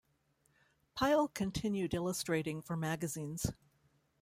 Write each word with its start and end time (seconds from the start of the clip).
Pyle 0.95 1.27
continued 1.27 1.93
illustrating 1.93 2.59
for 2.63 2.75
magazines. 2.75 3.53